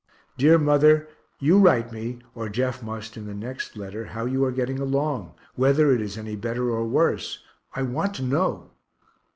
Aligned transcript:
Dear 0.35 0.57
mother, 0.57 1.07
you 1.39 1.59
write 1.59 1.91
me, 1.91 2.17
or 2.33 2.49
Jeff 2.49 2.81
must 2.81 3.17
in 3.17 3.27
the 3.27 3.35
next 3.35 3.77
letter, 3.77 4.05
how 4.05 4.25
you 4.25 4.43
are 4.43 4.51
getting 4.51 4.79
along, 4.79 5.35
whether 5.53 5.91
it 5.93 6.01
is 6.01 6.17
any 6.17 6.35
better 6.35 6.71
or 6.71 6.87
worse 6.87 7.43
I 7.75 7.83
want 7.83 8.15
to 8.15 8.23
know. 8.23 8.71